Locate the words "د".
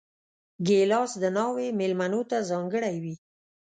1.23-1.25